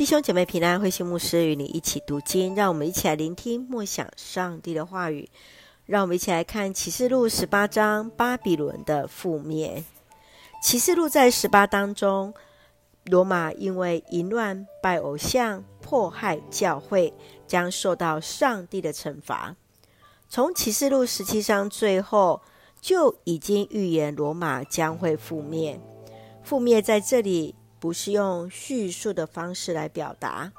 [0.00, 5.28] 弟兄姐妹平安，慧馨牧师与你一起读经，让我们一起来聆听默想上帝的话语。
[5.84, 9.84] 让我们一起来看启示录十八章巴比伦的覆灭。
[10.62, 12.32] 启示录在十八当中，
[13.04, 17.12] 罗马因为淫乱、拜偶像、迫害教会，
[17.46, 19.54] 将受到上帝的惩罚。
[20.30, 22.40] 从启示录十七章最后
[22.80, 25.78] 就已经预言罗马将会覆灭。
[26.42, 27.54] 覆灭在这里。
[27.80, 30.52] 不是用叙述的方式来表达，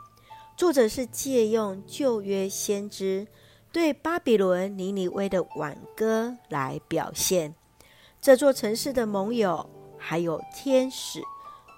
[0.58, 3.28] 作者是借用旧约先知
[3.72, 7.54] 对巴比伦尼尼微的挽歌来表现。
[8.20, 11.22] 这座城市的盟友还有天使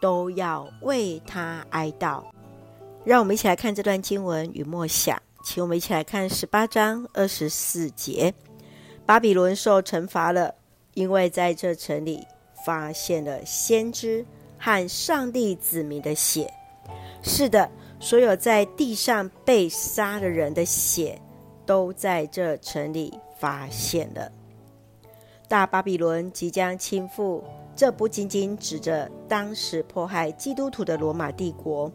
[0.01, 2.23] 都要为他哀悼。
[3.03, 8.33] 让我们一起来看这段经文与默想，请我们一起来看十八章二十四节：
[9.05, 10.55] 巴比伦受惩罚了，
[10.93, 12.25] 因为在这城里
[12.65, 14.25] 发现了先知。
[14.63, 16.49] 和上帝子民的血，
[17.21, 21.21] 是的，所有在地上被杀的人的血，
[21.65, 24.31] 都在这城里发现了。
[25.49, 27.43] 大巴比伦即将倾覆，
[27.75, 31.91] 这不仅仅指着当时迫害基督徒的罗马帝国，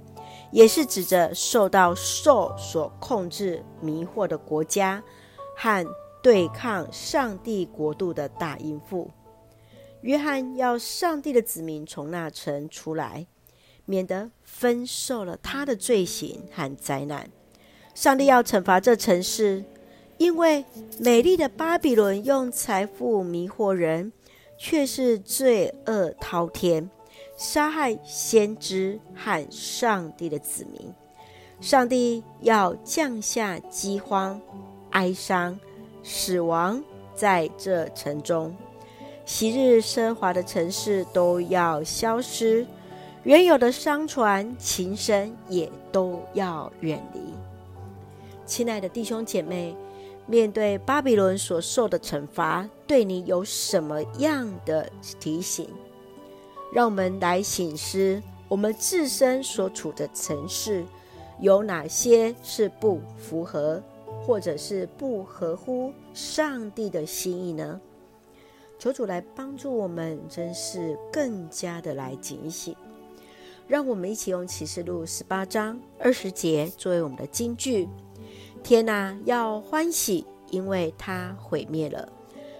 [0.50, 5.02] 也是指着受到兽所控制、迷惑的国家
[5.56, 5.86] 和
[6.22, 9.10] 对抗上帝国度的大淫妇。
[10.02, 13.26] 约翰要上帝的子民从那城出来，
[13.84, 17.30] 免得分受了他的罪行和灾难。
[17.94, 19.64] 上帝要惩罚这城市，
[20.18, 20.64] 因为
[21.00, 24.12] 美丽的巴比伦用财富迷惑人，
[24.56, 26.88] 却是罪恶滔天，
[27.36, 30.94] 杀害先知和上帝的子民。
[31.60, 34.40] 上帝要降下饥荒、
[34.90, 35.58] 哀伤、
[36.04, 36.80] 死亡
[37.16, 38.56] 在这城中。
[39.28, 42.66] 昔日奢华的城市都要消失，
[43.24, 47.20] 原有的商船、琴声也都要远离。
[48.46, 49.76] 亲爱的弟兄姐妹，
[50.24, 55.68] 面对巴比伦所受的惩罚，对你有什么样的提醒？
[56.72, 60.86] 让我们来省思，我们自身所处的城市
[61.38, 63.82] 有哪些是不符合，
[64.26, 67.78] 或者是不合乎上帝的心意呢？
[68.78, 72.76] 求主来帮助我们，真是更加的来警醒。
[73.66, 77.88] 让我们一起用启示录十八章二十节作为我们的金句：
[78.62, 82.08] 天哪，要欢喜，因为他毁灭了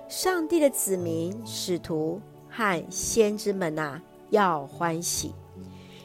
[0.08, 5.32] 上帝的子民、使徒和先知们呐，要欢喜，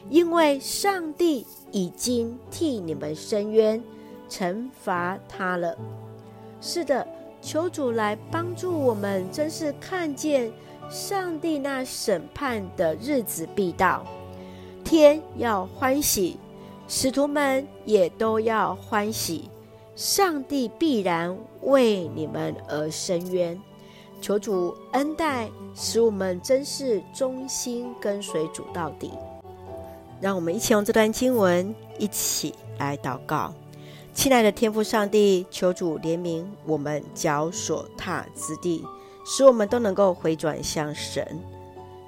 [0.08, 3.82] 因为上帝已经替你们伸冤，
[4.28, 5.76] 惩罚他了。
[6.60, 7.06] 是的。
[7.44, 10.50] 求主来帮助我们，真是看见
[10.88, 14.02] 上帝那审判的日子必到，
[14.82, 16.38] 天要欢喜，
[16.88, 19.50] 使徒们也都要欢喜，
[19.94, 23.60] 上帝必然为你们而伸冤。
[24.22, 29.10] 求主恩待，使我们真是忠心跟随主到底。
[30.18, 33.52] 让我们一起用这段经文一起来祷告。
[34.14, 38.82] 亲爱的天父上帝，求主怜悯我们脚所踏之地，
[39.26, 41.26] 使我们都能够回转向神。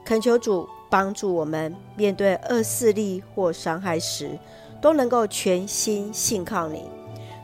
[0.04, 4.38] 恳求主帮助我们，面对恶势力或伤害时，
[4.80, 6.84] 都能够全心信靠你，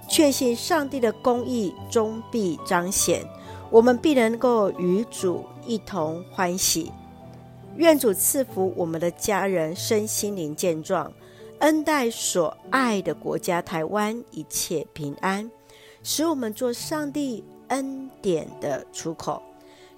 [0.08, 3.26] 确信上帝的公义终必彰显，
[3.68, 6.92] 我们必能够与主一同欢喜。
[7.76, 11.12] 愿主赐福我们的家人身心灵健壮。
[11.62, 15.48] 恩待所爱的国家台湾一切平安，
[16.02, 19.40] 使我们做上帝恩典的出口。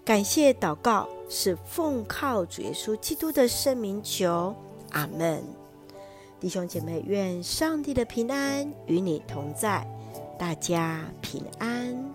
[0.05, 4.55] 感谢祷告是奉靠主耶稣基督的圣名求，
[4.91, 5.43] 阿门。
[6.39, 9.87] 弟兄姐妹，愿上帝的平安与你同在，
[10.39, 12.15] 大家平安。